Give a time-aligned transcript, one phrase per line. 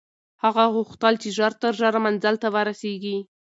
[0.43, 3.17] هغه غوښتل چې ژر تر ژره منزل ته ورسېږي.